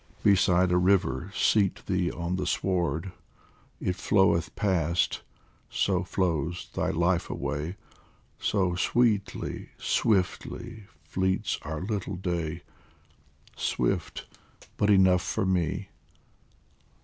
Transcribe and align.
Beside 0.23 0.71
a 0.71 0.79
river 0.79 1.29
seat 1.35 1.83
thee 1.85 2.09
on 2.11 2.35
the 2.35 2.47
sward; 2.47 3.11
It 3.79 3.95
floweth 3.95 4.55
past 4.55 5.21
so 5.69 6.03
flows 6.03 6.69
thy 6.73 6.89
life 6.89 7.29
away, 7.29 7.75
So 8.39 8.73
sweetly, 8.73 9.69
swiftly, 9.77 10.85
fleets 11.03 11.59
our 11.61 11.81
little 11.81 12.15
day 12.15 12.63
Swift, 13.55 14.25
but 14.75 14.89
enough 14.89 15.21
for 15.21 15.45
me 15.45 15.89